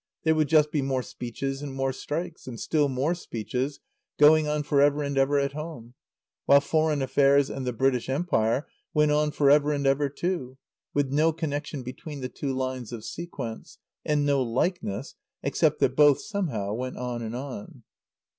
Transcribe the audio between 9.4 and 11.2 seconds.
ever and ever too, with